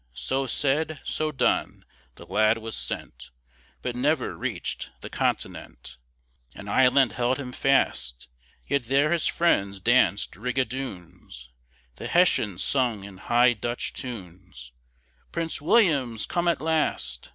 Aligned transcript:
So 0.15 0.47
said, 0.47 0.99
so 1.03 1.31
done 1.31 1.85
the 2.15 2.25
lad 2.25 2.57
was 2.57 2.75
sent, 2.75 3.29
But 3.83 3.95
never 3.95 4.35
reached 4.35 4.89
the 5.01 5.11
continent, 5.11 5.97
An 6.55 6.67
island 6.67 7.11
held 7.11 7.37
him 7.37 7.51
fast 7.51 8.27
Yet 8.65 8.85
there 8.85 9.11
his 9.11 9.27
friends 9.27 9.79
danced 9.79 10.35
rigadoons, 10.35 11.49
The 11.97 12.07
Hessians 12.07 12.63
sung 12.63 13.03
in 13.03 13.17
high 13.17 13.53
Dutch 13.53 13.93
tunes, 13.93 14.71
"Prince 15.31 15.61
William's 15.61 16.25
come 16.25 16.47
at 16.47 16.61
last!" 16.61 17.29